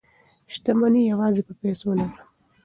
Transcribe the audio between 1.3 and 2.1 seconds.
په پیسو کې نه